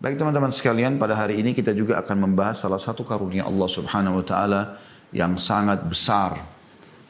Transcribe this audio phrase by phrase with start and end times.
[0.00, 4.20] Baik teman-teman sekalian, pada hari ini kita juga akan membahas salah satu karunia Allah Subhanahu
[4.20, 4.80] wa taala
[5.12, 6.40] yang sangat besar.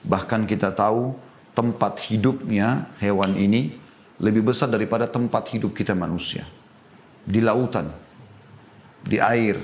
[0.02, 1.14] Bahkan kita tahu
[1.54, 3.78] tempat hidupnya hewan ini
[4.18, 6.42] lebih besar daripada tempat hidup kita manusia.
[7.22, 7.94] Di lautan,
[9.06, 9.54] di air,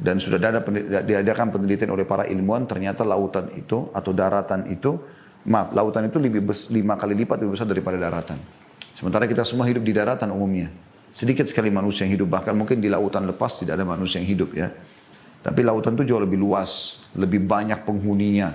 [0.00, 0.64] dan sudah ada
[1.04, 4.96] diadakan penelitian oleh para ilmuwan ternyata lautan itu atau daratan itu
[5.44, 6.40] maaf lautan itu lebih
[6.72, 8.40] lima kali lipat lebih besar daripada daratan
[8.98, 10.72] sementara kita semua hidup di daratan umumnya
[11.14, 14.50] Sedikit sekali manusia yang hidup, bahkan mungkin di lautan lepas tidak ada manusia yang hidup
[14.50, 14.74] ya.
[15.46, 18.50] Tapi lautan itu jauh lebih luas, lebih banyak penghuninya.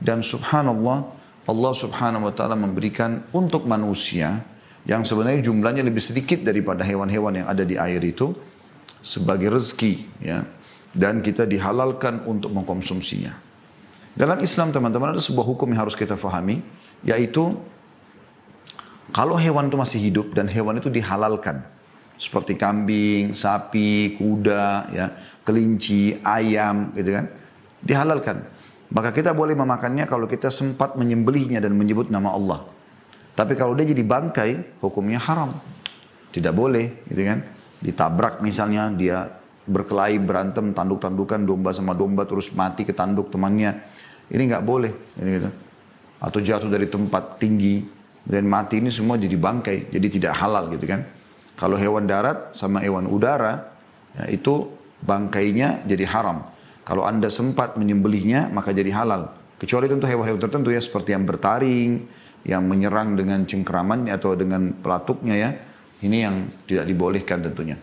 [0.00, 1.12] Dan subhanallah,
[1.44, 4.40] Allah subhanahu wa ta'ala memberikan untuk manusia
[4.88, 8.32] yang sebenarnya jumlahnya lebih sedikit daripada hewan-hewan yang ada di air itu
[9.04, 10.44] sebagai rezeki ya
[10.96, 13.36] dan kita dihalalkan untuk mengkonsumsinya.
[14.16, 16.64] Dalam Islam teman-teman ada sebuah hukum yang harus kita fahami
[17.04, 17.60] yaitu
[19.12, 21.60] kalau hewan itu masih hidup dan hewan itu dihalalkan
[22.20, 25.06] seperti kambing, sapi, kuda, ya,
[25.40, 27.26] kelinci, ayam, gitu kan,
[27.80, 28.44] dihalalkan.
[28.92, 32.60] Maka kita boleh memakannya kalau kita sempat menyembelihnya dan menyebut nama Allah.
[33.32, 35.48] Tapi kalau dia jadi bangkai, hukumnya haram.
[36.28, 37.40] Tidak boleh, gitu kan.
[37.80, 39.24] Ditabrak misalnya, dia
[39.64, 43.80] berkelahi, berantem, tanduk-tandukan, domba sama domba, terus mati ketanduk temannya.
[44.28, 45.48] Ini nggak boleh, gitu.
[46.20, 47.80] Atau jatuh dari tempat tinggi,
[48.26, 51.00] dan mati ini semua jadi bangkai, jadi tidak halal gitu kan.
[51.60, 53.68] Kalau hewan darat sama hewan udara,
[54.16, 54.72] ya, itu
[55.04, 56.48] bangkainya jadi haram.
[56.88, 59.36] Kalau anda sempat menyembelihnya, maka jadi halal.
[59.60, 62.08] Kecuali tentu hewan-hewan tertentu ya, seperti yang bertaring,
[62.48, 65.50] yang menyerang dengan cengkeramannya atau dengan pelatuknya ya.
[66.00, 67.76] Ini yang tidak dibolehkan tentunya.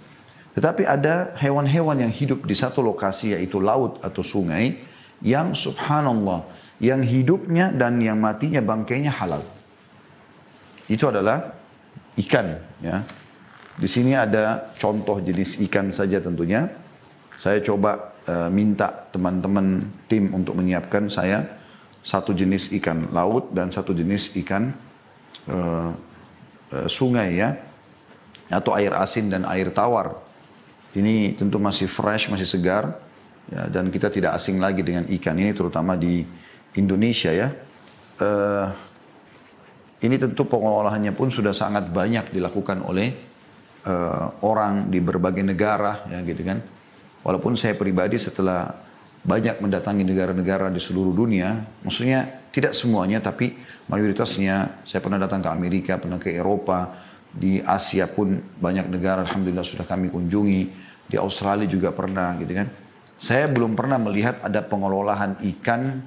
[0.58, 4.81] Tetapi ada hewan-hewan yang hidup di satu lokasi yaitu laut atau sungai
[5.22, 6.50] yang subhanallah
[6.81, 9.45] yang hidupnya dan yang matinya bangkainya halal.
[10.89, 11.53] Itu adalah
[12.17, 13.06] ikan ya.
[13.78, 16.66] Di sini ada contoh jenis ikan saja tentunya.
[17.38, 21.45] Saya coba uh, minta teman-teman tim untuk menyiapkan saya
[22.02, 24.74] satu jenis ikan laut dan satu jenis ikan
[25.46, 25.94] uh,
[26.74, 27.53] uh, sungai ya
[28.50, 30.18] atau air asin dan air tawar.
[30.97, 32.97] Ini tentu masih fresh, masih segar
[33.53, 36.25] ya, dan kita tidak asing lagi dengan ikan ini terutama di
[36.73, 37.53] Indonesia ya.
[38.18, 38.73] Uh,
[40.02, 43.27] ini tentu pengolahannya pun sudah sangat banyak dilakukan oleh
[43.88, 46.59] uh, orang di berbagai negara ya gitu kan.
[47.24, 48.72] Walaupun saya pribadi setelah
[49.24, 53.59] banyak mendatangi negara-negara di seluruh dunia, maksudnya tidak semuanya tapi
[53.92, 56.96] mayoritasnya saya pernah datang ke Amerika, pernah ke Eropa,
[57.28, 60.62] di Asia pun banyak negara alhamdulillah sudah kami kunjungi,
[61.08, 62.68] di Australia juga pernah gitu kan.
[63.18, 66.06] Saya belum pernah melihat ada pengelolaan ikan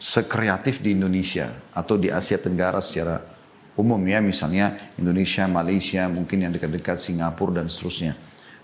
[0.00, 3.35] sekreatif di Indonesia atau di Asia Tenggara secara
[3.76, 8.16] umum ya misalnya Indonesia, Malaysia, mungkin yang dekat-dekat Singapura dan seterusnya.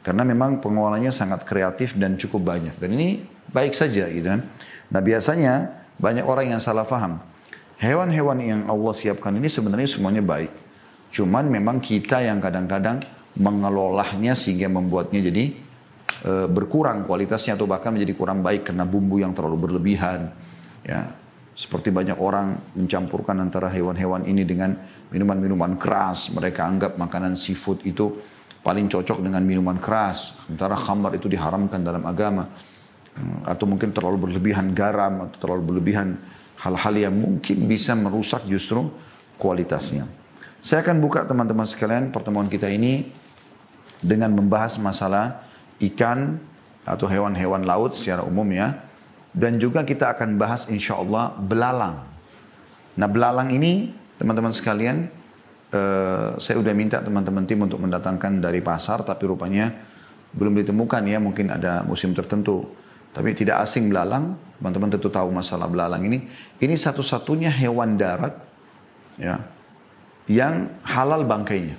[0.02, 2.74] Karena memang pengolahannya sangat kreatif dan cukup banyak.
[2.80, 3.22] Dan ini
[3.52, 4.42] baik saja gitu kan.
[4.90, 7.22] Nah biasanya banyak orang yang salah paham.
[7.78, 10.50] Hewan-hewan yang Allah siapkan ini sebenarnya semuanya baik.
[11.14, 12.98] Cuman memang kita yang kadang-kadang
[13.38, 15.44] mengelolahnya sehingga membuatnya jadi
[16.24, 20.32] e, berkurang kualitasnya atau bahkan menjadi kurang baik karena bumbu yang terlalu berlebihan.
[20.82, 21.10] Ya,
[21.52, 24.72] seperti banyak orang mencampurkan antara hewan-hewan ini dengan
[25.12, 26.32] minuman-minuman keras.
[26.32, 28.16] Mereka anggap makanan seafood itu
[28.64, 30.32] paling cocok dengan minuman keras.
[30.48, 32.48] Sementara khamar itu diharamkan dalam agama.
[33.12, 36.16] Hmm, atau mungkin terlalu berlebihan garam atau terlalu berlebihan
[36.64, 38.88] hal-hal yang mungkin bisa merusak justru
[39.36, 40.08] kualitasnya.
[40.64, 43.12] Saya akan buka teman-teman sekalian pertemuan kita ini
[44.00, 45.44] dengan membahas masalah
[45.84, 46.40] ikan
[46.88, 48.91] atau hewan-hewan laut secara umum ya
[49.32, 52.04] dan juga kita akan bahas insya Allah belalang.
[52.96, 55.08] Nah belalang ini teman-teman sekalian,
[55.72, 59.72] uh, saya udah minta teman-teman tim untuk mendatangkan dari pasar, tapi rupanya
[60.36, 62.68] belum ditemukan ya, mungkin ada musim tertentu.
[63.12, 66.28] Tapi tidak asing belalang, teman-teman tentu tahu masalah belalang ini.
[66.60, 68.32] Ini satu-satunya hewan darat
[69.20, 69.40] ya,
[70.28, 71.76] yang halal bangkainya.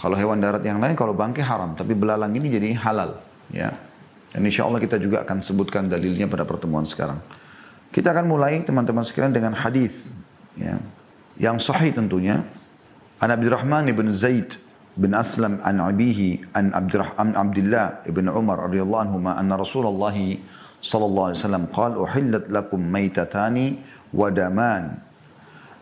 [0.00, 3.20] Kalau hewan darat yang lain, kalau bangkai haram, tapi belalang ini jadi halal.
[3.52, 3.76] Ya,
[4.30, 7.18] dan insya Allah kita juga akan sebutkan dalilnya pada pertemuan sekarang.
[7.90, 10.14] Kita akan mulai teman-teman sekalian dengan hadis
[10.54, 10.78] ya,
[11.34, 12.38] yang sahih tentunya.
[13.18, 14.54] An Abdurrahman ibn Zaid
[14.94, 20.14] bin Aslam an abihi an Abdurrahman Abdullah ibn Umar radhiyallahu anhu anna Rasulullah
[20.80, 23.82] sallallahu alaihi wasallam qala uhillat lakum maytatani
[24.14, 24.96] wa daman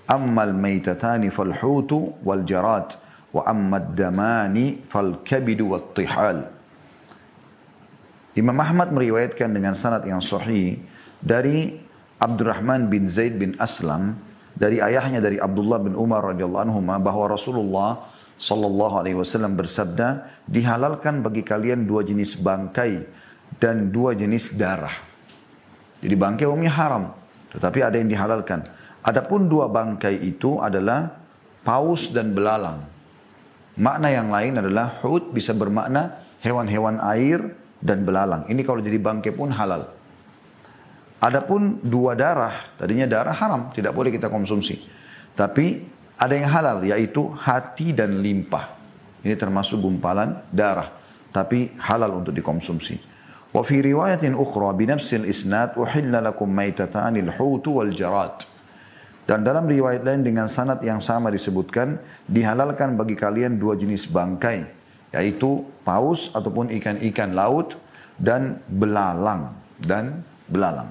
[0.09, 2.99] amma al-maytatani fal hutu wal jarat
[3.31, 6.58] wa amma ad-damani fal kabidu wat tihal
[8.39, 10.79] Imam Ahmad meriwayatkan dengan sanad yang sahih
[11.19, 11.75] dari
[12.23, 14.15] Abdurrahman bin Zaid bin Aslam
[14.55, 21.21] dari ayahnya dari Abdullah bin Umar radhiyallahu anhu bahwa Rasulullah sallallahu alaihi wasallam bersabda, dihalalkan
[21.21, 23.03] bagi kalian dua jenis bangkai
[23.59, 24.95] dan dua jenis darah.
[25.99, 27.11] Jadi bangkai umumnya haram,
[27.51, 28.63] tetapi ada yang dihalalkan.
[29.03, 31.11] Adapun dua bangkai itu adalah
[31.67, 32.87] paus dan belalang.
[33.79, 38.47] Makna yang lain adalah hut bisa bermakna hewan-hewan air dan belalang.
[38.51, 39.95] Ini kalau jadi bangkai pun halal.
[41.19, 44.79] Adapun dua darah, tadinya darah haram, tidak boleh kita konsumsi.
[45.35, 45.83] Tapi
[46.15, 48.79] ada yang halal, yaitu hati dan limpah.
[49.27, 50.95] Ini termasuk gumpalan darah,
[51.35, 53.03] tapi halal untuk dikonsumsi.
[53.51, 58.47] Wa fi riwayatin ukhra binafsil isnad uhilla lakum maitatanil hutu wal jarat.
[59.27, 64.78] Dan dalam riwayat lain dengan sanad yang sama disebutkan, dihalalkan bagi kalian dua jenis bangkai,
[65.13, 67.77] yaitu paus ataupun ikan-ikan laut
[68.19, 70.21] dan belalang dan
[70.51, 70.91] belalang.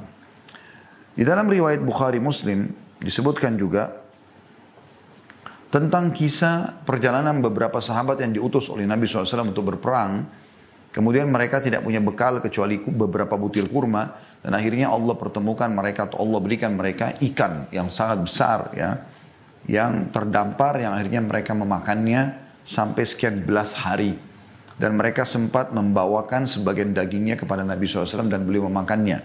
[1.17, 2.69] Di dalam riwayat Bukhari Muslim
[3.01, 4.05] disebutkan juga
[5.67, 10.25] tentang kisah perjalanan beberapa sahabat yang diutus oleh Nabi SAW untuk berperang.
[10.93, 14.25] Kemudian mereka tidak punya bekal kecuali beberapa butir kurma.
[14.41, 19.03] Dan akhirnya Allah pertemukan mereka atau Allah berikan mereka ikan yang sangat besar ya.
[19.67, 24.16] Yang terdampar yang akhirnya mereka memakannya sampai sekian belas hari.
[24.78, 29.20] Dan mereka sempat membawakan sebagian dagingnya kepada Nabi SAW dan beliau memakannya.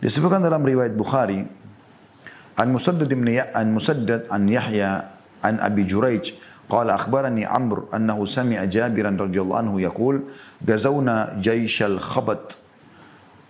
[0.00, 1.44] Disebutkan dalam riwayat Bukhari
[2.56, 5.10] an Musaddad bin ya an Musaddad an Yahya
[5.44, 6.32] an Abi Juraij
[6.70, 10.16] قال أخبرني عمرو أنه سمع جابرا رضي الله عنه يقول
[10.62, 12.56] غزونا جيش الخبط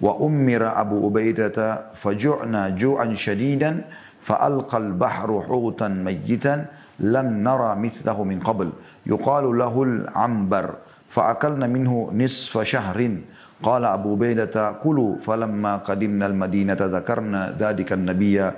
[0.00, 1.56] وأمر أبو عبيدة
[2.00, 3.84] فجعنا جوعا شديدا
[4.24, 6.66] فألقى البحر حوتا ميتا
[6.99, 8.69] لم نرى مثله من قبل.
[9.05, 10.75] يقال له العنبر
[11.09, 13.17] فأكلنا منه نصف شهر.
[13.63, 18.51] قال أبو بيدة كلوا فلما قدمنا المدينة ذكرنا ذلك النبي.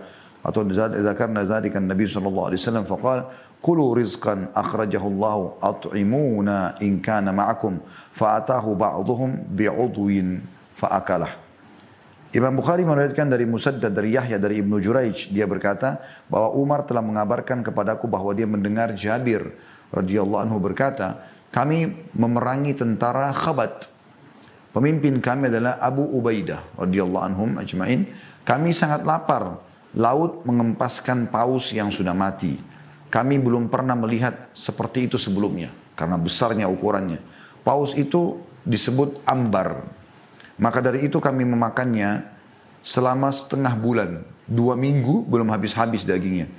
[1.09, 3.23] ذكرنا ذلك النبي صلى الله عليه وسلم فقال
[3.61, 7.77] كلوا رزقا أخرجه الله أطعمونا إن كان معكم.
[8.11, 10.09] فأتاه بعضهم بعضو
[10.75, 11.46] فأكله.
[12.35, 17.03] Imam Bukhari meriwayatkan dari Musaddad dari Yahya dari Ibnu Juraij dia berkata bahwa Umar telah
[17.03, 19.55] mengabarkan kepadaku bahwa dia mendengar Jabir
[19.95, 21.23] radhiyallahu anhu berkata
[21.55, 23.97] kami memerangi tentara Khabat
[24.77, 28.13] Pemimpin kami adalah Abu Ubaidah radhiyallahu anhum ajmain.
[28.45, 29.65] Kami sangat lapar.
[29.97, 32.61] Laut mengempaskan paus yang sudah mati.
[33.09, 37.17] Kami belum pernah melihat seperti itu sebelumnya karena besarnya ukurannya.
[37.65, 39.81] Paus itu disebut ambar.
[40.57, 42.25] Maka dari itu kami memakannya
[42.81, 44.25] selama setengah bulan.
[44.47, 46.49] Dua minggu belum habis-habis dagingnya.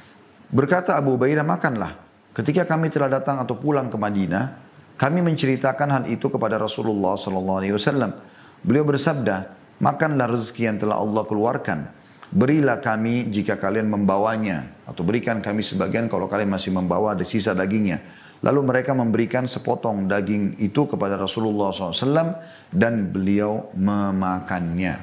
[0.48, 1.98] Berkata Abu Ubaidah, makanlah.
[2.32, 8.14] Ketika kami telah datang atau pulang ke Madinah, kami menceritakan hal itu kepada Rasulullah wasallam.
[8.62, 11.90] Beliau bersabda, "Makanlah rezeki yang telah Allah keluarkan.
[12.28, 17.54] Berilah kami jika kalian membawanya atau berikan kami sebagian kalau kalian masih membawa ada sisa
[17.54, 18.02] dagingnya."
[18.38, 22.38] Lalu mereka memberikan sepotong daging itu kepada Rasulullah SAW
[22.70, 24.94] dan beliau memakannya.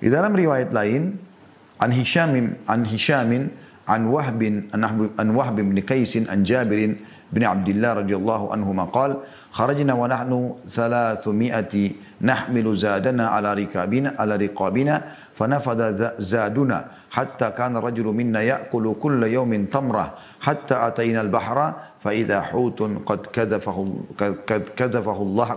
[0.00, 1.16] Di dalam riwayat lain,
[1.80, 3.52] An Hishamin, An Hishamin,
[3.84, 9.20] An Wahbin, An Wahb bin Kaisin, An Jabirin bin Abdullah radhiyallahu anhu maqal,
[9.52, 16.79] kharajna wa nahnu 300 nahmilu zadana ala rikabina ala riqabina رقابنا فنفذ زادنا
[17.11, 20.07] حتى كان رجل منا يأكل كل يوم تمرة
[20.41, 23.77] حتى أتينا البحر فإذا حوت قد كذفه
[24.19, 25.49] قد كذفه الله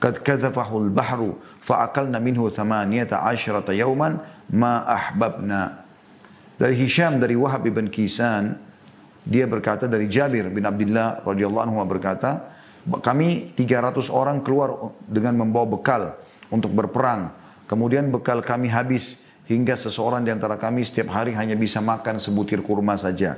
[0.00, 1.20] قد كذفه البحر
[1.62, 4.08] فأكلنا منه ثمانية عشرة يوما
[4.50, 5.84] ما أحببنا
[6.54, 8.54] dari Hisham dari Wahab bin Kisan
[9.24, 12.44] Dia berkata dari Jabir bin Abdullah radhiyallahu anhu berkata,
[13.00, 16.02] kami 300 orang keluar dengan membawa bekal
[16.52, 17.32] untuk berperang.
[17.69, 22.65] Kemudian bekal kami habis hingga seseorang di antara kami setiap hari hanya bisa makan sebutir
[22.65, 23.37] kurma saja.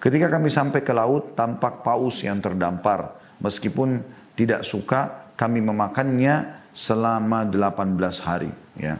[0.00, 3.20] Ketika kami sampai ke laut, tampak paus yang terdampar.
[3.36, 4.00] Meskipun
[4.32, 8.48] tidak suka, kami memakannya selama 18 hari.
[8.80, 8.96] Ya.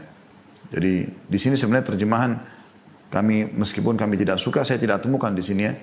[0.69, 2.37] Jadi di sini sebenarnya terjemahan
[3.09, 5.73] kami meskipun kami tidak suka, saya tidak temukan di sini ya.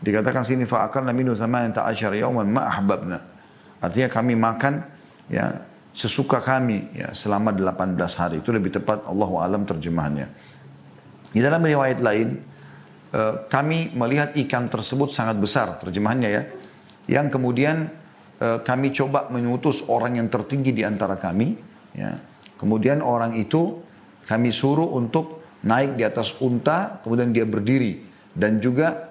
[0.00, 3.18] Dikatakan sini fa'akalna minhu thamanata asyara yawman ma ahbabna.
[3.78, 4.80] Artinya kami makan
[5.28, 8.36] ya sesuka kami ya selama 18 hari.
[8.42, 10.26] Itu lebih tepat Allah alam terjemahannya.
[11.30, 12.28] Di dalam riwayat lain
[13.14, 16.42] eh, kami melihat ikan tersebut sangat besar terjemahannya ya.
[17.10, 17.90] Yang kemudian
[18.38, 21.54] eh, kami coba mengutus orang yang tertinggi di antara kami
[21.94, 22.18] ya.
[22.60, 23.80] Kemudian orang itu
[24.28, 28.04] kami suruh untuk naik di atas unta, kemudian dia berdiri
[28.36, 29.10] dan juga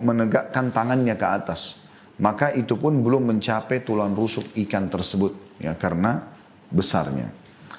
[0.00, 1.84] menegakkan tangannya ke atas.
[2.20, 5.41] Maka itu pun belum mencapai tulang rusuk ikan tersebut.
[5.60, 6.22] Ya Karena
[6.72, 7.28] besarnya.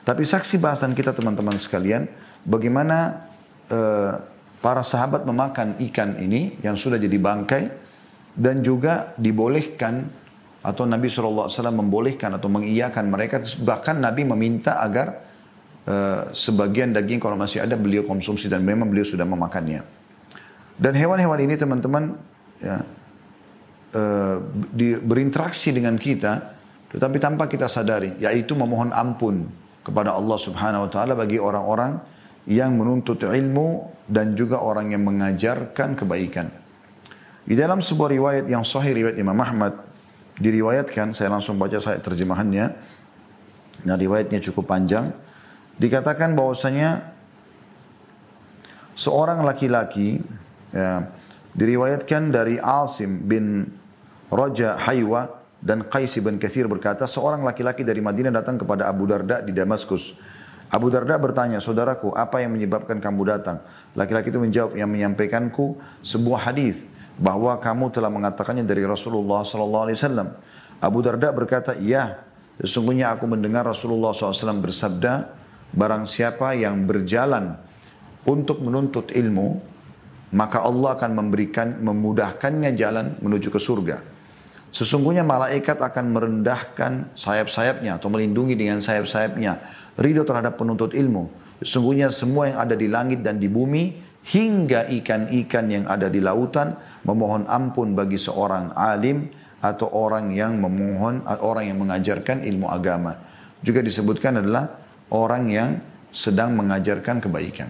[0.03, 2.05] Tapi saksi bahasan kita teman-teman sekalian.
[2.43, 3.25] Bagaimana
[3.71, 4.19] uh,
[4.59, 7.63] para sahabat memakan ikan ini yang sudah jadi bangkai.
[8.33, 10.09] dan juga dibolehkan
[10.65, 15.21] atau Nabi SAW membolehkan atau mengiyakan mereka bahkan Nabi meminta agar
[15.85, 19.85] uh, sebagian daging kalau masih ada beliau konsumsi dan memang beliau sudah memakannya
[20.81, 22.17] dan hewan-hewan ini teman-teman
[22.57, 22.81] ya,
[24.73, 26.52] di, berinteraksi dengan kita
[26.93, 29.49] tetapi tanpa kita sadari yaitu memohon ampun
[29.81, 31.97] kepada Allah Subhanahu wa taala bagi orang-orang
[32.45, 36.53] yang menuntut ilmu dan juga orang yang mengajarkan kebaikan.
[37.43, 39.75] Di dalam sebuah riwayat yang sahih riwayat Imam Ahmad
[40.39, 42.65] diriwayatkan, saya langsung baca saya terjemahannya.
[43.83, 45.11] Nah, riwayatnya cukup panjang.
[45.75, 47.11] Dikatakan bahwasanya
[48.95, 50.23] seorang laki-laki
[50.71, 51.11] ya,
[51.51, 53.67] diriwayatkan dari Asim bin
[54.31, 59.39] Raja Haywa dan Qais bin Kathir berkata, seorang laki-laki dari Madinah datang kepada Abu Darda
[59.39, 60.11] di Damaskus.
[60.67, 63.63] Abu Darda bertanya, saudaraku, apa yang menyebabkan kamu datang?
[63.95, 66.83] Laki-laki itu menjawab, yang menyampaikanku sebuah hadis
[67.15, 70.35] bahwa kamu telah mengatakannya dari Rasulullah wasallam.
[70.83, 72.27] Abu Darda berkata, "Ya,
[72.59, 75.31] sesungguhnya aku mendengar Rasulullah SAW bersabda,
[75.71, 77.55] barang siapa yang berjalan
[78.27, 79.63] untuk menuntut ilmu,
[80.35, 84.12] maka Allah akan memberikan memudahkannya jalan menuju ke surga.
[84.73, 89.61] Sesungguhnya malaikat akan merendahkan sayap-sayapnya atau melindungi dengan sayap-sayapnya
[90.01, 91.29] ridho terhadap penuntut ilmu.
[91.61, 94.01] Sesungguhnya semua yang ada di langit dan di bumi
[94.33, 96.73] hingga ikan-ikan yang ada di lautan
[97.05, 99.29] memohon ampun bagi seorang alim
[99.61, 103.13] atau orang yang memohon orang yang mengajarkan ilmu agama.
[103.61, 104.73] Juga disebutkan adalah
[105.13, 105.69] orang yang
[106.09, 107.69] sedang mengajarkan kebaikan.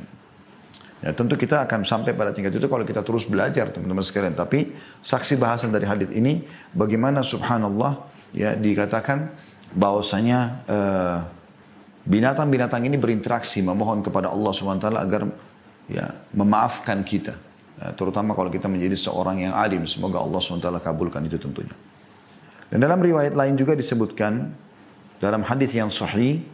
[1.03, 4.39] Ya, tentu kita akan sampai pada tingkat itu kalau kita terus belajar teman-teman sekalian.
[4.39, 4.71] Tapi
[5.03, 9.35] saksi bahasan dari hadis ini bagaimana subhanallah ya dikatakan
[9.75, 11.17] bahwasanya uh,
[12.07, 15.27] binatang-binatang ini berinteraksi memohon kepada Allah SWT agar
[15.91, 17.35] ya memaafkan kita.
[17.83, 19.83] Ya, terutama kalau kita menjadi seorang yang alim.
[19.83, 21.75] Semoga Allah SWT kabulkan itu tentunya.
[22.71, 24.55] Dan dalam riwayat lain juga disebutkan
[25.19, 26.47] dalam hadis yang sahih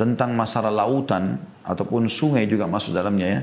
[0.00, 3.40] tentang masalah lautan ataupun sungai juga masuk dalamnya ya.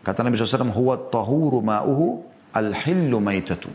[0.00, 2.24] Kata Nabi SAW, huwa tahuru ma'uhu
[2.56, 3.68] al-hillu maitatu.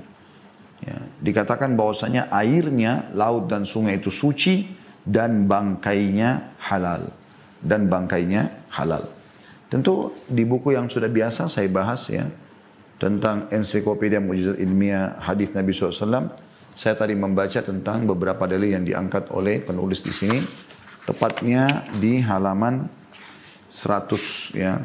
[0.82, 4.70] Ya, dikatakan bahwasanya airnya, laut dan sungai itu suci
[5.06, 7.14] dan bangkainya halal.
[7.62, 9.06] Dan bangkainya halal.
[9.70, 12.30] Tentu di buku yang sudah biasa saya bahas ya
[13.02, 16.30] tentang ensiklopedia mujizat ilmiah hadis Nabi SAW.
[16.76, 20.40] Saya tadi membaca tentang beberapa dalil yang diangkat oleh penulis di sini.
[21.06, 22.90] Tepatnya di halaman
[23.70, 24.82] 100 ya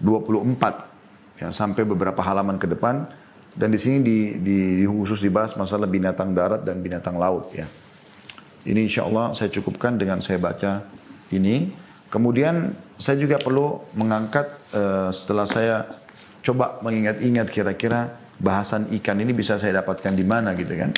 [0.00, 3.06] 24 ya sampai beberapa halaman ke depan
[3.58, 7.66] dan di sini di, di, di khusus dibahas masalah binatang darat dan binatang laut ya.
[8.62, 10.86] Ini insya Allah saya cukupkan dengan saya baca
[11.34, 11.74] ini.
[12.06, 15.90] Kemudian saya juga perlu mengangkat uh, setelah saya
[16.40, 20.94] coba mengingat-ingat kira-kira bahasan ikan ini bisa saya dapatkan di mana gitu kan.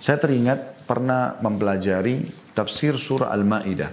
[0.00, 2.26] Saya teringat pernah mempelajari
[2.56, 3.90] tafsir surah Al-Ma'idah.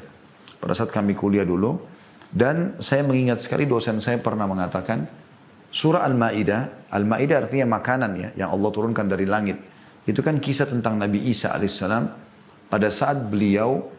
[0.58, 1.78] Pada saat kami kuliah dulu.
[2.28, 5.08] Dan saya mengingat sekali dosen saya pernah mengatakan
[5.72, 6.92] surah Al-Ma'idah.
[6.92, 9.58] Al-Ma'idah artinya makanan ya yang Allah turunkan dari langit.
[10.08, 12.04] Itu kan kisah tentang Nabi Isa alaihissalam
[12.72, 13.92] pada saat beliau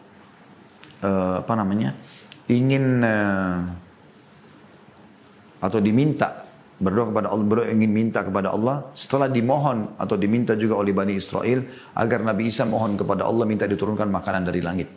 [1.05, 1.93] uh, apa namanya
[2.49, 3.57] ingin uh,
[5.61, 10.79] atau diminta berdoa kepada Allah, berdoa ingin minta kepada Allah setelah dimohon atau diminta juga
[10.79, 14.87] oleh Bani Israel agar Nabi Isa mohon kepada Allah minta diturunkan makanan dari langit.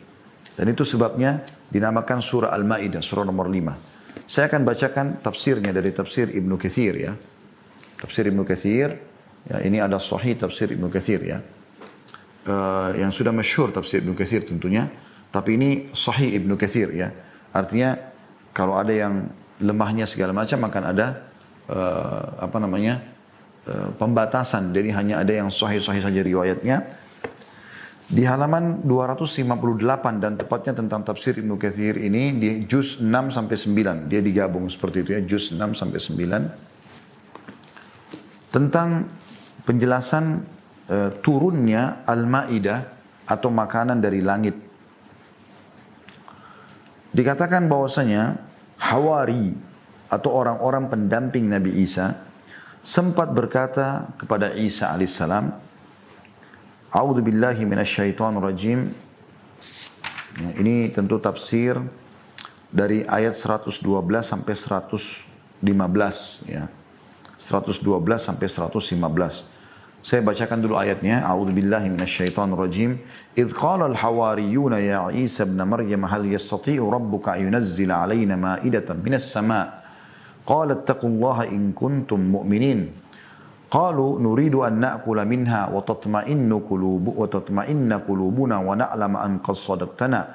[0.53, 4.29] Dan itu sebabnya dinamakan surah Al-Maidah, surah nomor 5.
[4.29, 7.13] Saya akan bacakan tafsirnya dari tafsir Ibnu Kathir ya.
[7.99, 8.93] Tafsir Ibnu Kathir,
[9.49, 11.39] ya ini ada sahih tafsir Ibnu Kathir ya.
[12.43, 14.91] Uh, yang sudah masyhur tafsir Ibnu Kathir tentunya,
[15.31, 17.09] tapi ini sahih Ibnu Kathir ya.
[17.55, 17.97] Artinya
[18.53, 19.27] kalau ada yang
[19.63, 21.07] lemahnya segala macam akan ada
[21.71, 23.01] uh, apa namanya
[23.65, 24.69] uh, pembatasan.
[24.75, 26.77] Jadi hanya ada yang sahih-sahih saja riwayatnya.
[28.03, 34.11] Di halaman 258 dan tepatnya tentang tafsir Ibnu Kathir ini di juz 6 sampai 9.
[34.11, 38.51] Dia digabung seperti itu ya, juz 6 sampai 9.
[38.53, 39.09] Tentang
[39.63, 40.43] penjelasan
[40.91, 42.91] uh, turunnya Al-Maidah
[43.23, 44.73] atau makanan dari langit
[47.13, 48.41] Dikatakan bahwasanya
[48.81, 49.53] Hawari
[50.09, 52.25] atau orang-orang pendamping Nabi Isa
[52.81, 55.53] sempat berkata kepada Isa alaihissalam,
[56.93, 58.93] "A'udzu billahi minasyaitonir rajim."
[60.37, 61.81] Ya, ini tentu tafsir
[62.69, 63.81] dari ayat 112
[64.21, 66.69] sampai 115 ya.
[67.37, 69.49] 112 sampai 115.
[70.03, 71.23] Saya bacakan dulu ayatnya.
[71.23, 72.99] A'udzubillahi minasyaitonir rajim.
[73.39, 79.81] Idz qala al-hawariyuna ya Isa ibn Maryam hal yastati'u rabbuka yunazzila 'alaina ma'idatan minas sama'.
[80.43, 83.02] Qala ittaqullaha in kuntum mu'minin.
[83.73, 90.27] قالوا نريد أن نأكل منها وتطمئن قلوب وتطمئن قلوبنا ونعلم أن قد صدقتنا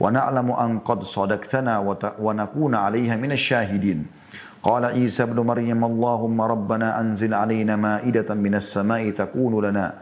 [0.00, 1.72] ونعلم أن قد صدقتنا
[2.18, 4.06] ونكون عليها من الشاهدين.
[4.62, 9.92] قال عيسى ابن مريم اللهم ربنا أنزل علينا مائدة من السماء تكون لنا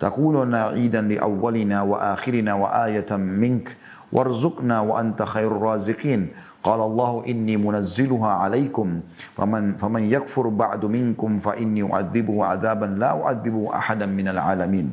[0.00, 3.76] تكون لنا عيدا لأولنا وآخرنا وآية منك.
[4.14, 6.28] وارزقنا وأنت خير الرازقين.
[6.64, 8.88] قال الله إني منزلها عليكم
[9.36, 14.86] فمن فمن يقفر بعد منكم فإني أعذب عذابا لا أعذب أحدا من العالمين.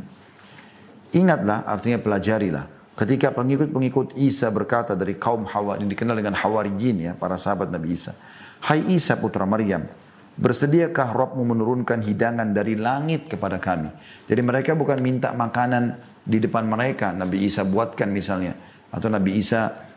[1.16, 2.68] Ingatlah artinya pelajarilah.
[2.92, 7.96] Ketika pengikut-pengikut Isa berkata dari kaum Hawa yang dikenal dengan Hawarijin ya, para sahabat Nabi
[7.96, 8.16] Isa.
[8.62, 9.88] Hai Isa putra Maryam,
[10.36, 13.90] bersediakah Rabbmu menurunkan hidangan dari langit kepada kami?
[14.28, 15.98] Jadi mereka bukan minta makanan
[16.28, 18.54] di depan mereka, Nabi Isa buatkan misalnya.
[18.92, 19.91] Atau Nabi Isa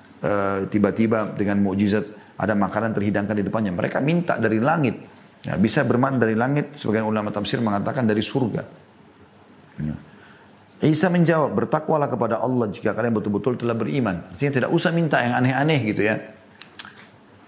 [0.73, 2.05] tiba-tiba dengan mukjizat
[2.35, 3.73] ada makanan terhidangkan di depannya.
[3.75, 4.97] Mereka minta dari langit.
[5.45, 8.63] Ya, bisa bermakna dari langit, sebagian ulama tafsir mengatakan dari surga.
[9.77, 9.97] Ya.
[10.85, 14.25] Isa menjawab, bertakwalah kepada Allah jika kalian betul-betul telah beriman.
[14.33, 16.17] Artinya tidak usah minta yang aneh-aneh gitu ya.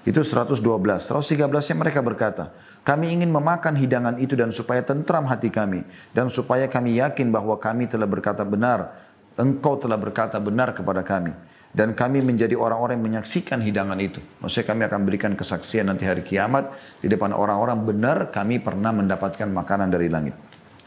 [0.04, 0.61] Itu 112.
[0.61, 2.54] 113-nya mereka berkata,
[2.87, 5.83] kami ingin memakan hidangan itu dan supaya tentram hati kami.
[6.14, 9.09] Dan supaya kami yakin bahwa kami telah berkata benar.
[9.37, 11.33] Engkau telah berkata benar kepada kami
[11.76, 14.25] dan kami menjadi orang-orang yang menyaksikan hidangan itu.
[14.40, 16.73] Maksudnya kami akan berikan kesaksian nanti hari kiamat
[17.04, 20.33] di depan orang-orang benar kami pernah mendapatkan makanan dari langit.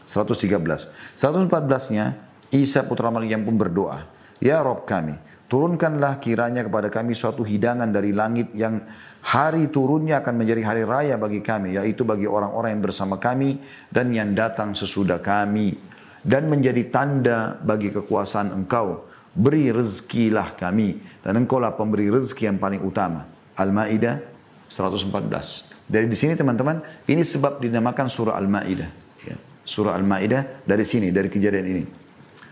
[0.02, 0.90] 113.
[1.14, 2.18] 114-nya
[2.50, 4.10] Isa putra Maryam pun berdoa,
[4.42, 5.14] "Ya Rob kami,
[5.46, 8.82] turunkanlah kiranya kepada kami suatu hidangan dari langit yang
[9.22, 13.62] hari turunnya akan menjadi hari raya bagi kami, yaitu bagi orang-orang yang bersama kami
[13.94, 15.78] dan yang datang sesudah kami
[16.26, 22.58] dan menjadi tanda bagi kekuasaan Engkau." Beri rezekilah kami dan engkau lah pemberi rezeki yang
[22.58, 23.26] paling utama.
[23.54, 24.22] Al-Maidah
[24.70, 25.10] 114.
[25.90, 28.90] Dari di sini teman-teman, ini sebab dinamakan surah Al-Maidah.
[29.26, 29.36] Ya.
[29.66, 31.84] Surah Al-Maidah dari sini, dari kejadian ini.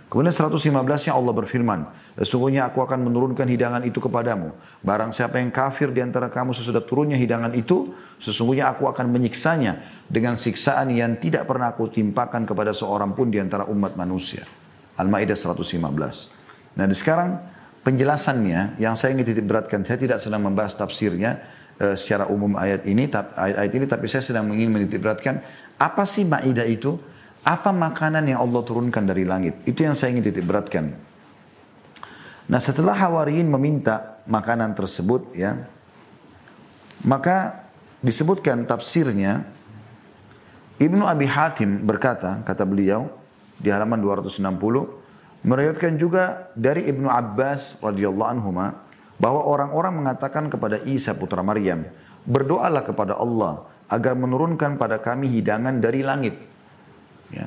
[0.09, 0.73] Kemudian 115
[1.09, 1.81] nya Allah berfirman,
[2.19, 4.51] Sesungguhnya aku akan menurunkan hidangan itu kepadamu.
[4.83, 9.79] Barang siapa yang kafir di antara kamu sesudah turunnya hidangan itu, sesungguhnya aku akan menyiksanya
[10.11, 14.43] dengan siksaan yang tidak pernah aku timpakan kepada seorang pun di antara umat manusia.
[14.99, 16.38] Al-Maidah 115.
[16.79, 17.43] Nah sekarang
[17.83, 21.43] penjelasannya yang saya ingin titip beratkan, saya tidak sedang membahas tafsirnya
[21.83, 25.43] uh, secara umum ayat ini, ayat, ayat ini, tapi saya sedang ingin menitik beratkan
[25.79, 26.99] apa sih Ma'idah itu?
[27.47, 29.63] Apa makanan yang Allah turunkan dari langit?
[29.65, 30.91] Itu yang saya ingin titip beratkan.
[32.51, 35.55] Nah setelah Hawariyin meminta makanan tersebut ya,
[37.07, 37.69] maka
[38.03, 39.47] disebutkan tafsirnya
[40.83, 43.11] Ibnu Abi Hatim berkata, kata beliau
[43.59, 44.98] di halaman 260,
[45.47, 48.51] Meriwayatkan juga dari Ibnu Abbas radhiyallahu anhu
[49.19, 51.87] bahwa orang-orang mengatakan kepada Isa putra Maryam,
[52.27, 56.35] berdoalah kepada Allah agar menurunkan pada kami hidangan dari langit.
[57.31, 57.47] Ya.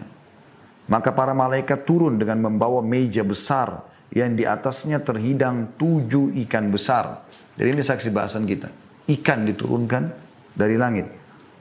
[0.91, 7.23] Maka para malaikat turun dengan membawa meja besar yang di atasnya terhidang tujuh ikan besar.
[7.55, 8.67] Jadi ini saksi bahasan kita.
[9.07, 10.03] Ikan diturunkan
[10.51, 11.07] dari langit.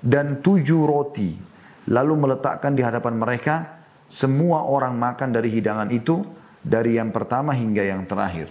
[0.02, 1.30] Dan tujuh roti.
[1.90, 3.79] Lalu meletakkan di hadapan mereka
[4.10, 6.26] semua orang makan dari hidangan itu
[6.60, 8.50] dari yang pertama hingga yang terakhir.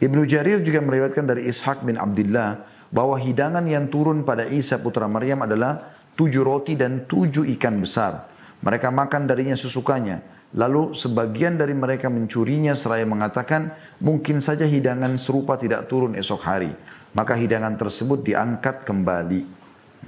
[0.00, 5.08] Ibnu Jarir juga meriwayatkan dari Ishaq bin Abdullah bahwa hidangan yang turun pada Isa putra
[5.08, 8.28] Maryam adalah tujuh roti dan tujuh ikan besar.
[8.60, 10.20] Mereka makan darinya sesukanya.
[10.52, 16.72] Lalu sebagian dari mereka mencurinya seraya mengatakan mungkin saja hidangan serupa tidak turun esok hari.
[17.16, 19.42] Maka hidangan tersebut diangkat kembali.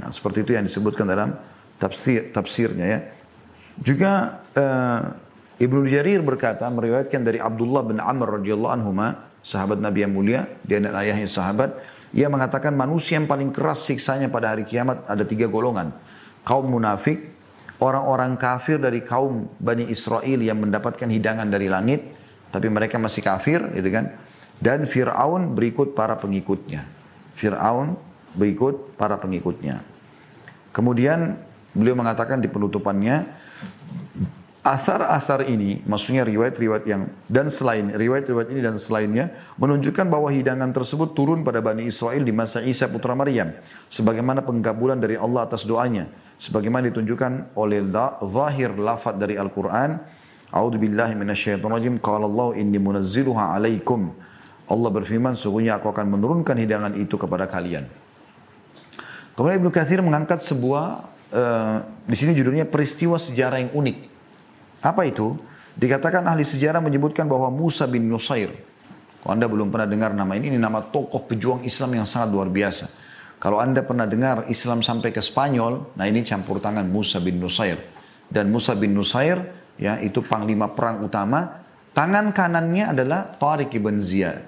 [0.02, 1.32] Nah, seperti itu yang disebutkan dalam
[1.78, 3.00] tafsir tafsirnya ya.
[3.80, 5.00] Juga uh,
[5.62, 8.92] Ibnu Jarir berkata meriwayatkan dari Abdullah bin Amr radhiyallahu anhu
[9.42, 11.78] sahabat Nabi yang mulia, dia dan ayahnya sahabat,
[12.12, 15.90] ia mengatakan manusia yang paling keras siksanya pada hari kiamat ada tiga golongan.
[16.44, 17.32] Kaum munafik,
[17.80, 22.14] orang-orang kafir dari kaum Bani Israel yang mendapatkan hidangan dari langit,
[22.52, 24.14] tapi mereka masih kafir, gitu kan?
[24.62, 26.86] Dan Fir'aun berikut para pengikutnya.
[27.34, 27.98] Fir'aun
[28.38, 29.82] berikut para pengikutnya.
[30.70, 31.34] Kemudian
[31.74, 33.41] beliau mengatakan di penutupannya,
[34.62, 41.18] Asar-asar ini, maksudnya riwayat-riwayat yang dan selain riwayat-riwayat ini dan selainnya menunjukkan bahwa hidangan tersebut
[41.18, 43.50] turun pada Bani Israel di masa Isa putra Maryam,
[43.90, 46.06] sebagaimana pengkabulan dari Allah atas doanya,
[46.38, 47.82] sebagaimana ditunjukkan oleh
[48.22, 49.98] zahir lafaz dari Al-Quran.
[50.54, 51.98] A'udhu billahi minasyaitonirrajim.
[51.98, 54.14] Qala Allah inni munazziluha alaikum.
[54.70, 57.90] Allah berfirman, sungguhnya aku akan menurunkan hidangan itu kepada kalian.
[59.34, 63.96] Kemudian Ibnu Katsir mengangkat sebuah uh, di sini judulnya peristiwa sejarah yang unik
[64.82, 65.34] apa itu?
[65.72, 68.52] Dikatakan ahli sejarah menyebutkan bahwa Musa bin Nusair.
[69.22, 72.50] Kalau anda belum pernah dengar nama ini, ini nama tokoh pejuang Islam yang sangat luar
[72.50, 72.90] biasa.
[73.42, 77.74] Kalau Anda pernah dengar Islam sampai ke Spanyol, nah ini campur tangan Musa bin Nusair.
[78.30, 79.42] Dan Musa bin Nusair,
[79.74, 81.66] ya itu panglima perang utama.
[81.90, 84.46] Tangan kanannya adalah Tariq ibn Ziyad.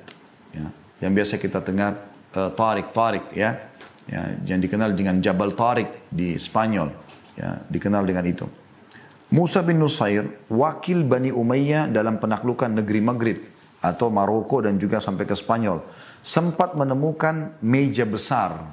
[0.54, 0.70] Ya,
[1.02, 2.06] yang biasa kita dengar
[2.38, 3.73] uh, Tariq, Tariq ya.
[4.08, 4.36] Ya.
[4.44, 6.90] Yang dikenal dengan Jabal Tariq di Spanyol.
[7.34, 8.46] Ya, dikenal dengan itu.
[9.34, 13.38] Musa bin Nusair, wakil Bani Umayyah dalam penaklukan negeri Maghrib
[13.82, 15.82] atau Maroko dan juga sampai ke Spanyol,
[16.22, 18.70] sempat menemukan meja besar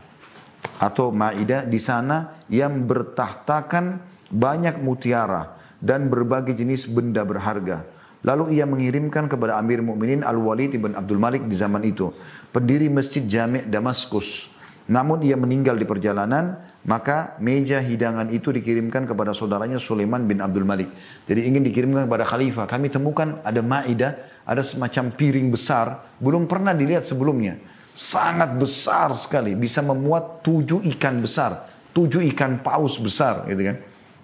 [0.77, 3.97] atau Ma'idah di sana yang bertahtakan
[4.29, 7.81] banyak mutiara dan berbagai jenis benda berharga.
[8.21, 12.13] Lalu ia mengirimkan kepada Amir Mukminin Al-Walid ibn Abdul Malik di zaman itu,
[12.53, 14.50] pendiri Masjid Jami' Damaskus.
[14.91, 20.67] Namun ia meninggal di perjalanan, maka meja hidangan itu dikirimkan kepada saudaranya Sulaiman bin Abdul
[20.67, 20.91] Malik.
[21.23, 22.67] Jadi ingin dikirimkan kepada khalifah.
[22.67, 27.55] Kami temukan ada ma'idah, ada semacam piring besar, belum pernah dilihat sebelumnya.
[27.95, 33.77] Sangat besar sekali, bisa memuat tujuh ikan besar, tujuh ikan paus besar, gitu kan.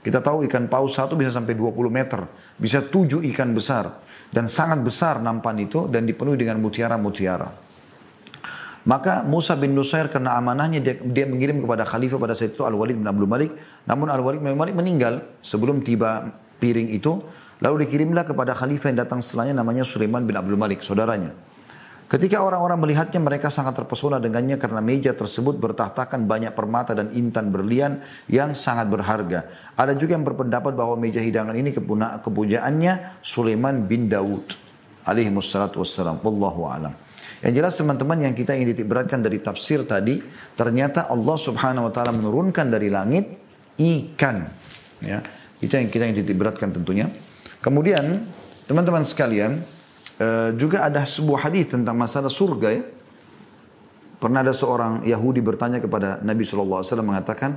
[0.04, 2.28] Kita tahu ikan paus satu bisa sampai 20 meter,
[2.60, 4.04] bisa tujuh ikan besar.
[4.28, 7.67] Dan sangat besar nampan itu dan dipenuhi dengan mutiara-mutiara.
[8.88, 12.96] Maka Musa bin Nusair karena amanahnya dia, dia mengirim kepada khalifah pada saat itu Al-Walid
[12.96, 13.52] bin Abdul Malik.
[13.84, 16.32] Namun Al-Walid bin Abdul Malik meninggal sebelum tiba
[16.64, 17.20] piring itu.
[17.60, 21.36] Lalu dikirimlah kepada khalifah yang datang setelahnya namanya Sulaiman bin Abdul Malik, saudaranya.
[22.08, 27.52] Ketika orang-orang melihatnya mereka sangat terpesona dengannya karena meja tersebut bertahtakan banyak permata dan intan
[27.52, 28.00] berlian
[28.32, 29.52] yang sangat berharga.
[29.76, 31.76] Ada juga yang berpendapat bahwa meja hidangan ini
[32.24, 34.56] kepujaannya Sulaiman bin Daud
[35.04, 36.24] alaihi wassalam.
[36.24, 37.07] Wallahu alam.
[37.48, 40.20] Yang jelas teman-teman yang kita ingin titik beratkan dari tafsir tadi,
[40.54, 43.24] ternyata Allah subhanahu wa ta'ala menurunkan dari langit
[43.80, 44.52] ikan.
[45.00, 45.24] Ya,
[45.64, 47.08] itu yang kita ingin titik beratkan tentunya.
[47.64, 48.28] Kemudian
[48.68, 49.64] teman-teman sekalian,
[50.18, 52.84] Eh, juga ada sebuah hadis tentang masalah surga ya.
[54.18, 57.54] Pernah ada seorang Yahudi bertanya kepada Nabi SAW mengatakan,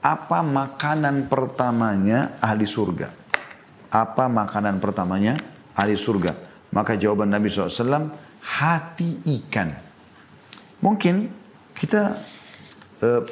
[0.00, 3.12] apa makanan pertamanya ahli surga?
[3.92, 5.36] Apa makanan pertamanya
[5.76, 6.32] ahli surga?
[6.72, 8.08] Maka jawaban Nabi SAW,
[8.48, 9.76] hati ikan.
[10.80, 11.28] Mungkin
[11.76, 12.16] kita
[13.04, 13.22] uh,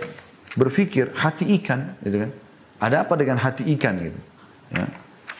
[0.53, 2.31] berpikir hati ikan, gitu kan?
[2.77, 4.21] Ada apa dengan hati ikan gitu?
[4.69, 4.87] Ya.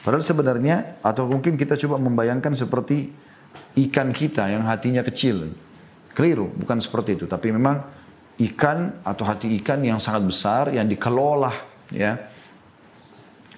[0.01, 3.11] Padahal sebenarnya atau mungkin kita coba membayangkan seperti
[3.91, 5.51] ikan kita yang hatinya kecil.
[6.17, 7.29] Keliru, bukan seperti itu.
[7.29, 7.85] Tapi memang
[8.41, 11.53] ikan atau hati ikan yang sangat besar yang dikelola
[11.93, 12.29] ya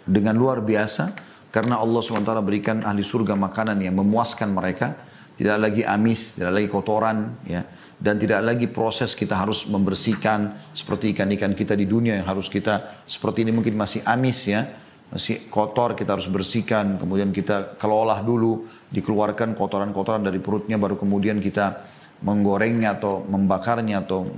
[0.07, 1.13] dengan luar biasa
[1.51, 5.08] karena Allah SWT berikan ahli surga makanan yang memuaskan mereka
[5.39, 7.63] tidak lagi amis, tidak lagi kotoran ya
[7.99, 13.03] dan tidak lagi proses kita harus membersihkan seperti ikan-ikan kita di dunia yang harus kita
[13.11, 14.71] seperti ini mungkin masih amis ya
[15.09, 21.41] masih kotor kita harus bersihkan, kemudian kita kelola dulu, dikeluarkan kotoran-kotoran dari perutnya, baru kemudian
[21.41, 21.89] kita
[22.21, 24.29] menggorengnya atau membakarnya atau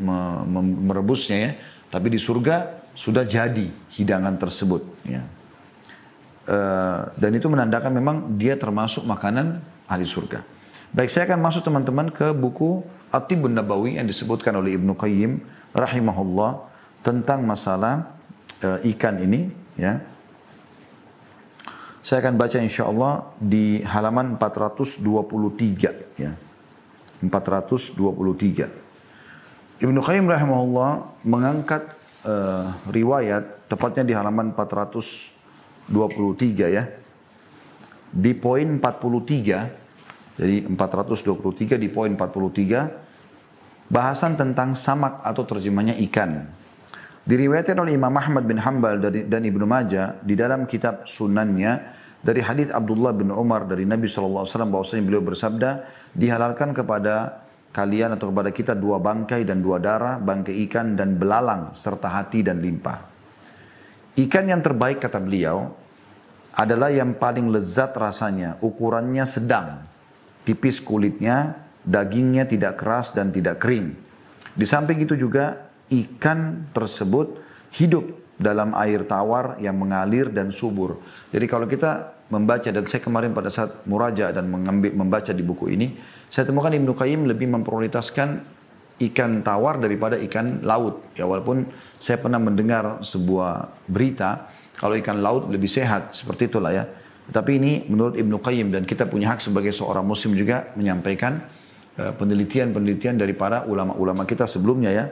[0.87, 1.51] merebusnya ya.
[1.91, 3.67] Tapi di surga sudah jadi
[3.99, 4.83] hidangan tersebut.
[5.11, 5.27] Ya.
[6.47, 9.59] Uh, dan itu menandakan memang dia termasuk makanan
[9.91, 10.60] ahli surga.
[10.91, 12.83] Baik, saya akan masuk teman-teman ke buku
[13.15, 15.39] At-Tibbun Nabawi yang disebutkan oleh Ibnu Qayyim
[15.71, 16.67] rahimahullah
[17.07, 18.19] tentang masalah
[18.59, 20.03] uh, ikan ini ya.
[22.03, 26.35] Saya akan baca insya Allah di halaman 423 ya.
[27.23, 29.87] 423.
[29.87, 31.87] Ibnu Qayyim rahimahullah mengangkat
[32.27, 35.87] uh, riwayat tepatnya di halaman 423
[36.67, 36.83] ya.
[38.11, 39.80] Di poin 43
[40.39, 46.47] jadi 423 di poin 43 bahasan tentang samak atau terjemahnya ikan.
[47.27, 52.73] Diriwayatkan oleh Imam Ahmad bin Hanbal dan Ibnu Majah di dalam kitab sunannya dari hadis
[52.73, 55.85] Abdullah bin Umar dari Nabi SAW bahwasanya beliau bersabda
[56.17, 61.73] dihalalkan kepada kalian atau kepada kita dua bangkai dan dua darah, bangkai ikan dan belalang
[61.77, 63.09] serta hati dan limpah.
[64.19, 65.71] Ikan yang terbaik kata beliau
[66.57, 69.87] adalah yang paling lezat rasanya, ukurannya sedang,
[70.51, 73.95] tipis kulitnya, dagingnya tidak keras dan tidak kering.
[74.51, 77.39] Di samping itu juga ikan tersebut
[77.79, 80.99] hidup dalam air tawar yang mengalir dan subur.
[81.31, 85.71] Jadi kalau kita membaca dan saya kemarin pada saat muraja dan mengambil membaca di buku
[85.71, 85.95] ini,
[86.27, 88.59] saya temukan Ibnu Qayyim lebih memprioritaskan
[89.01, 91.15] ikan tawar daripada ikan laut.
[91.15, 91.71] Ya walaupun
[92.03, 96.85] saya pernah mendengar sebuah berita kalau ikan laut lebih sehat seperti itulah ya.
[97.31, 101.39] Tapi ini menurut Ibnu Qayyim dan kita punya hak sebagai seorang muslim juga menyampaikan
[101.95, 105.05] eh, penelitian-penelitian dari para ulama-ulama kita sebelumnya ya.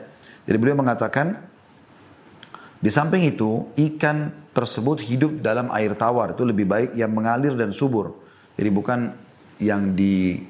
[0.42, 1.38] Jadi beliau mengatakan,
[2.78, 6.34] di samping itu, ikan tersebut hidup dalam air tawar.
[6.34, 8.14] Itu lebih baik yang mengalir dan subur.
[8.54, 9.12] Jadi bukan
[9.58, 10.42] yang di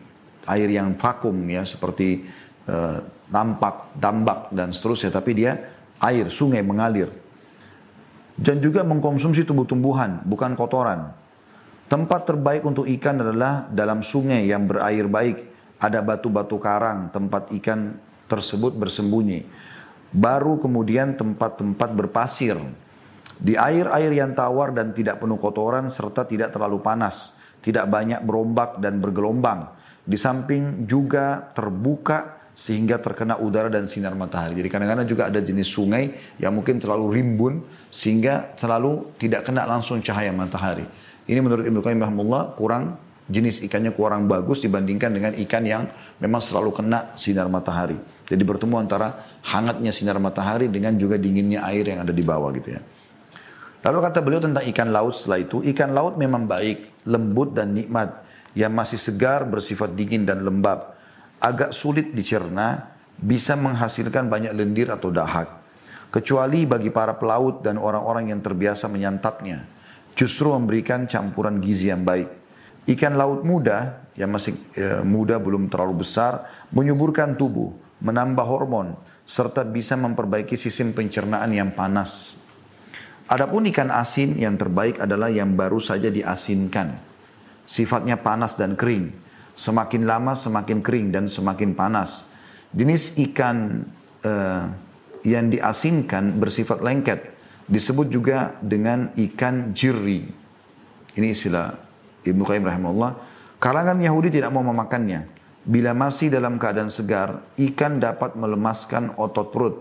[0.49, 2.25] air yang vakum ya, seperti
[2.69, 5.57] uh, tampak, tambak dan seterusnya, tapi dia
[6.05, 7.09] air, sungai mengalir.
[8.39, 11.11] Dan juga mengkonsumsi tumbuh-tumbuhan, bukan kotoran.
[11.89, 15.57] Tempat terbaik untuk ikan adalah dalam sungai yang berair baik.
[15.81, 17.97] Ada batu-batu karang, tempat ikan
[18.29, 19.49] tersebut bersembunyi.
[20.13, 22.61] Baru kemudian tempat-tempat berpasir.
[23.41, 27.41] Di air-air yang tawar dan tidak penuh kotoran serta tidak terlalu panas.
[27.65, 29.73] Tidak banyak berombak dan bergelombang.
[30.05, 34.61] Di samping juga terbuka sehingga terkena udara dan sinar matahari.
[34.61, 40.05] Jadi kadang-kadang juga ada jenis sungai yang mungkin terlalu rimbun sehingga terlalu tidak kena langsung
[40.05, 41.08] cahaya matahari.
[41.29, 42.97] Ini menurut Ibnu Qayyim rahimahullah kurang
[43.29, 45.85] jenis ikannya kurang bagus dibandingkan dengan ikan yang
[46.17, 48.01] memang selalu kena sinar matahari.
[48.25, 52.73] Jadi bertemu antara hangatnya sinar matahari dengan juga dinginnya air yang ada di bawah gitu
[52.73, 52.81] ya.
[53.85, 58.25] Lalu kata beliau tentang ikan laut setelah itu, ikan laut memang baik, lembut dan nikmat,
[58.57, 60.99] yang masih segar, bersifat dingin dan lembab
[61.39, 65.59] agak sulit dicerna, bisa menghasilkan banyak lendir atau dahak.
[66.09, 69.78] Kecuali bagi para pelaut dan orang-orang yang terbiasa menyantapnya.
[70.19, 72.27] Justru memberikan campuran gizi yang baik.
[72.91, 77.71] Ikan laut muda, yang masih e, muda belum terlalu besar, menyuburkan tubuh,
[78.03, 82.35] menambah hormon, serta bisa memperbaiki sistem pencernaan yang panas.
[83.31, 86.99] Adapun ikan asin yang terbaik adalah yang baru saja diasinkan.
[87.69, 89.29] Sifatnya panas dan kering
[89.59, 92.31] Semakin lama semakin kering dan semakin panas.
[92.71, 93.83] Jenis ikan
[94.23, 94.71] uh,
[95.27, 97.38] yang diasinkan bersifat lengket
[97.69, 100.25] disebut juga dengan ikan jiri.
[101.15, 101.77] Ini istilah
[102.25, 103.13] Ibnu Qayyim rahimahullah.
[103.61, 105.29] Kalangan Yahudi tidak mau memakannya.
[105.69, 109.77] Bila masih dalam keadaan segar, ikan dapat melemaskan otot perut.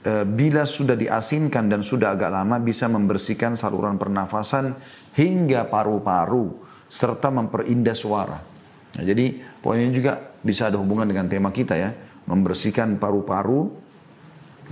[0.00, 4.72] E, bila sudah diasinkan dan sudah agak lama, bisa membersihkan saluran pernafasan
[5.12, 6.56] hingga paru-paru,
[6.88, 8.40] serta memperindah suara.
[8.96, 11.92] Nah, jadi poin ini juga bisa ada hubungan dengan tema kita ya,
[12.24, 13.68] membersihkan paru-paru,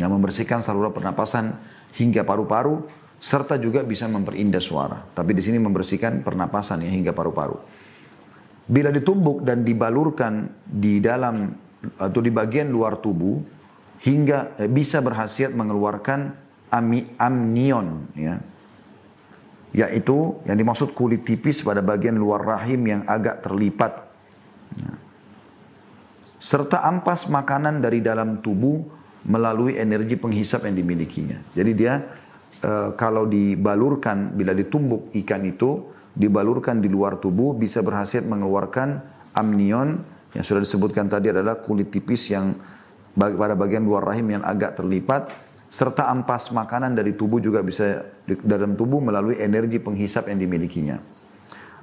[0.00, 1.56] yang membersihkan saluran pernapasan
[1.96, 2.84] hingga paru-paru,
[3.16, 5.02] serta juga bisa memperindah suara.
[5.02, 7.56] Tapi di sini membersihkan pernapasan ya hingga paru-paru.
[8.66, 11.54] Bila ditumbuk dan dibalurkan di dalam
[11.96, 13.38] atau di bagian luar tubuh
[14.02, 16.34] hingga eh, bisa berhasiat mengeluarkan
[16.74, 18.42] ami, amnion ya
[19.76, 24.08] yaitu yang dimaksud kulit tipis pada bagian luar rahim yang agak terlipat
[26.40, 28.95] serta ampas makanan dari dalam tubuh
[29.26, 31.38] melalui energi penghisap yang dimilikinya.
[31.52, 31.98] Jadi dia
[32.62, 35.82] e, kalau dibalurkan, bila ditumbuk ikan itu,
[36.14, 39.02] dibalurkan di luar tubuh bisa berhasil mengeluarkan
[39.36, 40.00] amnion
[40.32, 42.56] yang sudah disebutkan tadi adalah kulit tipis yang
[43.16, 45.28] pada bagian luar rahim yang agak terlipat
[45.66, 50.96] serta ampas makanan dari tubuh juga bisa di dalam tubuh melalui energi penghisap yang dimilikinya.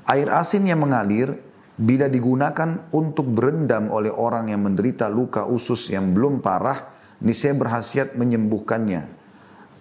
[0.07, 1.35] Air asin yang mengalir
[1.73, 8.19] bila digunakan untuk berendam oleh orang yang menderita luka usus yang belum parah, niscaya berhasiat
[8.19, 9.09] menyembuhkannya.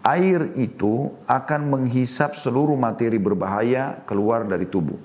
[0.02, 4.98] Air itu akan menghisap seluruh materi berbahaya keluar dari tubuh.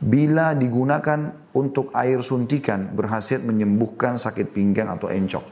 [0.00, 5.44] Bila digunakan untuk air suntikan, berhasiat menyembuhkan sakit pinggang atau encok.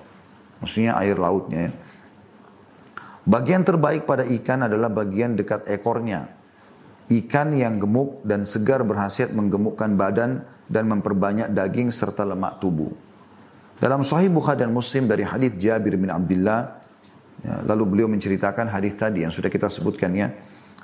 [0.65, 1.73] Maksudnya air lautnya ya.
[3.29, 6.39] Bagian terbaik pada ikan adalah bagian dekat ekornya,
[7.09, 12.93] Ikan yang gemuk dan segar berhasil menggemukkan badan dan memperbanyak daging serta lemak tubuh.
[13.79, 16.83] Dalam Sahih Bukhari dan Muslim dari hadis Jabir bin Abdullah,
[17.47, 20.35] ya, lalu beliau menceritakan hadis tadi yang sudah kita sebutkan ya,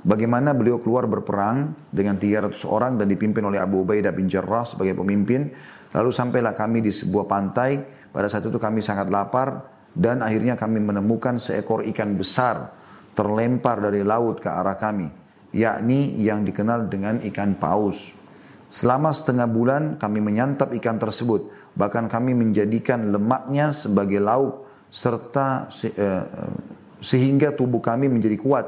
[0.06, 4.94] bagaimana beliau keluar berperang dengan 300 orang dan dipimpin oleh Abu Ubaidah bin Jarrah sebagai
[4.94, 5.50] pemimpin.
[5.90, 7.82] Lalu sampailah kami di sebuah pantai.
[8.14, 12.70] Pada saat itu kami sangat lapar dan akhirnya kami menemukan seekor ikan besar
[13.18, 18.10] terlempar dari laut ke arah kami yakni yang dikenal dengan ikan paus.
[18.74, 21.46] Selama setengah bulan kami menyantap ikan tersebut,
[21.78, 26.26] bahkan kami menjadikan lemaknya sebagai lauk serta eh,
[26.98, 28.66] sehingga tubuh kami menjadi kuat.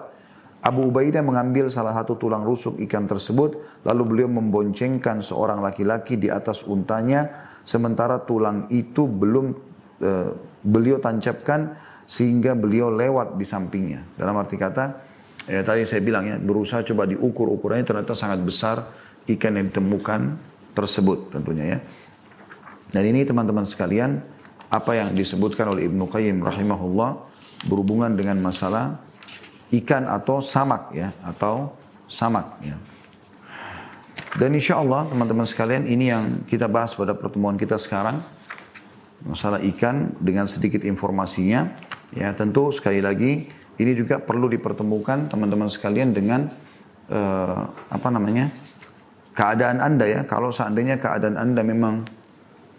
[0.62, 6.30] Abu Ubaidah mengambil salah satu tulang rusuk ikan tersebut, lalu beliau memboncengkan seorang laki-laki di
[6.30, 9.54] atas untanya, sementara tulang itu belum
[10.02, 10.30] uh,
[10.62, 11.74] beliau tancapkan
[12.06, 14.06] sehingga beliau lewat di sampingnya.
[14.18, 14.84] Dalam arti kata,
[15.46, 18.82] Ya, tadi saya bilang ya, berusaha coba diukur ukurannya ternyata sangat besar
[19.26, 20.20] ikan yang ditemukan
[20.76, 21.78] tersebut tentunya ya.
[22.92, 24.22] Dan ini teman-teman sekalian,
[24.70, 27.26] apa yang disebutkan oleh Ibnu Qayyim rahimahullah
[27.66, 29.02] berhubungan dengan masalah
[29.74, 31.74] ikan atau samak ya, atau
[32.06, 32.78] samak ya.
[34.36, 38.20] Dan insya Allah teman-teman sekalian ini yang kita bahas pada pertemuan kita sekarang.
[39.24, 41.72] Masalah ikan dengan sedikit informasinya.
[42.12, 43.48] Ya tentu sekali lagi
[43.80, 46.52] ini juga perlu dipertemukan teman-teman sekalian dengan
[47.08, 48.52] uh, apa namanya
[49.36, 50.24] keadaan anda ya.
[50.24, 52.08] Kalau seandainya keadaan anda memang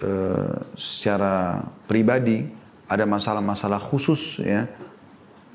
[0.02, 2.44] uh, secara pribadi
[2.88, 4.66] ada masalah-masalah khusus ya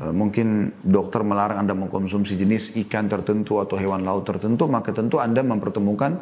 [0.05, 5.19] uh, mungkin dokter melarang anda mengkonsumsi jenis ikan tertentu atau hewan laut tertentu maka tentu
[5.19, 6.21] anda mempertemukan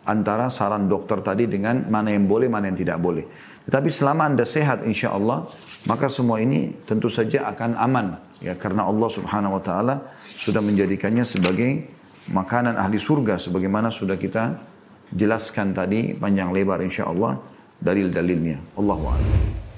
[0.00, 3.24] antara saran dokter tadi dengan mana yang boleh mana yang tidak boleh
[3.68, 5.46] tetapi selama anda sehat insya Allah
[5.86, 8.06] maka semua ini tentu saja akan aman
[8.42, 9.94] ya karena Allah Subhanahu Wa Taala
[10.26, 14.60] sudah menjadikannya sebagai makanan ahli surga sebagaimana sudah kita
[15.08, 17.40] jelaskan tadi panjang lebar insya Allah
[17.80, 18.76] dalil-dalilnya.
[18.76, 19.69] Allahu a'lam.